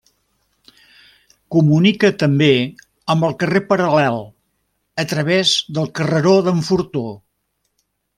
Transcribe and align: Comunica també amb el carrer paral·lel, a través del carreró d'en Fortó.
Comunica 1.55 2.09
també 2.23 2.47
amb 3.15 3.27
el 3.27 3.35
carrer 3.43 3.61
paral·lel, 3.73 4.17
a 5.05 5.09
través 5.15 5.53
del 5.79 5.93
carreró 6.01 6.35
d'en 6.49 6.65
Fortó. 6.71 7.05